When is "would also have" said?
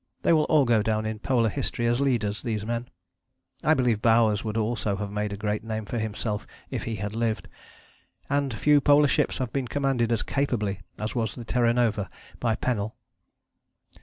4.43-5.11